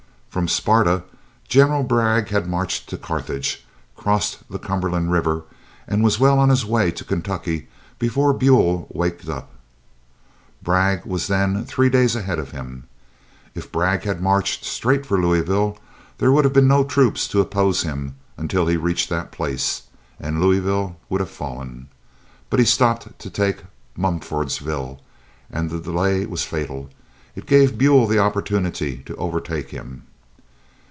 From 0.31 0.47
Sparta 0.47 1.03
General 1.49 1.83
Bragg 1.83 2.29
had 2.29 2.47
marched 2.47 2.87
to 2.87 2.97
Carthage, 2.97 3.65
crossed 3.97 4.49
the 4.49 4.59
Cumberland 4.59 5.11
River, 5.11 5.43
and 5.89 6.05
was 6.05 6.21
well 6.21 6.39
on 6.39 6.47
his 6.47 6.65
way 6.65 6.89
to 6.89 7.03
Kentucky 7.03 7.67
before 7.99 8.31
Buell 8.33 8.87
waked 8.93 9.27
up. 9.27 9.51
Bragg 10.63 11.03
was 11.05 11.27
then 11.27 11.65
three 11.65 11.89
days 11.89 12.15
ahead 12.15 12.39
of 12.39 12.51
him. 12.51 12.85
If 13.55 13.73
Bragg 13.73 14.03
had 14.03 14.21
marched 14.21 14.63
straight 14.63 15.05
for 15.05 15.19
Louisville, 15.21 15.77
there 16.19 16.31
would 16.31 16.45
have 16.45 16.53
been 16.53 16.65
no 16.69 16.85
troops 16.85 17.27
to 17.27 17.41
oppose 17.41 17.81
him 17.81 18.15
until 18.37 18.67
he 18.67 18.77
reached 18.77 19.09
that 19.09 19.33
place, 19.33 19.81
and 20.17 20.39
Louisville 20.39 20.95
would 21.09 21.19
have 21.19 21.29
fallen. 21.29 21.89
But 22.49 22.61
he 22.61 22.65
stopped 22.65 23.19
to 23.19 23.29
take 23.29 23.65
Mumfordsville, 23.97 25.01
and 25.51 25.69
the 25.69 25.79
delay 25.81 26.25
was 26.25 26.45
fatal. 26.45 26.89
It 27.35 27.45
gave 27.45 27.77
Buell 27.77 28.07
the 28.07 28.19
opportunity 28.19 28.99
to 29.07 29.13
overtake 29.17 29.71
him. 29.71 30.03